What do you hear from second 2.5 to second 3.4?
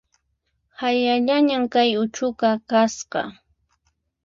kasqa